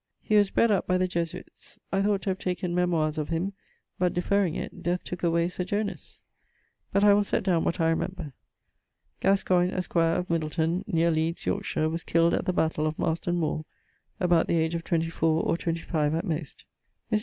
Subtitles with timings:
[0.19, 1.79] He was bred up by the Jesuites.
[1.91, 3.53] I thought to have taken memoires of him;
[3.99, 6.21] but deferring it, death took away Sir Jonas.
[6.91, 8.33] But I will sett downe what I remember....
[9.19, 13.63] Gascoigne, esq., of Middleton, neer Leeds, Yorkshire, was killed at the battaile of Marston moore,
[14.19, 16.65] about the age of 24 or 25 at most.
[17.11, 17.19] Mr.